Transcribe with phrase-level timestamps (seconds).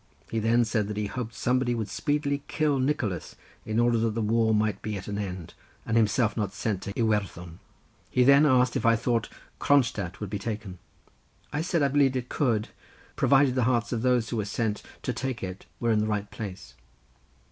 [0.31, 3.35] He then said that he hoped somebody would speedily kill Nicholas,
[3.67, 5.53] in order that the war might be at an end
[5.85, 7.59] and himself not sent to Iwerddon.
[8.09, 9.29] He then asked if I thought
[9.59, 10.79] Cronstadt could be taken.
[11.53, 12.69] I said I believed it could,
[13.15, 16.31] provided the hearts of those who were sent to take it were in the right
[16.31, 16.73] place.